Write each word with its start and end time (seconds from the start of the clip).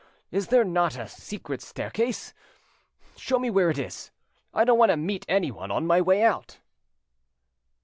Is 0.31 0.47
there 0.47 0.63
not 0.63 0.97
a 0.97 1.07
secret 1.07 1.61
staircase? 1.61 2.33
Show 3.17 3.37
me 3.37 3.51
where 3.51 3.69
it 3.69 3.77
is. 3.77 4.09
I 4.51 4.63
don't 4.63 4.79
want 4.79 4.89
to 4.89 4.97
meet 4.97 5.27
anyone 5.29 5.69
on 5.69 5.85
my 5.85 6.01
way 6.01 6.23
out." 6.23 6.57